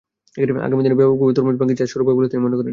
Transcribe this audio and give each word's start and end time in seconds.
আগামী 0.65 0.81
দিনে 0.85 0.97
ব্যাপকভাবে 0.99 1.33
তরমুজ-বাঙ্গি 1.37 1.75
চাষ 1.79 1.87
শুরু 1.93 2.03
হবে 2.03 2.13
বলে 2.17 2.27
তিনি 2.31 2.41
মনে 2.43 2.55
করেন। 2.55 2.69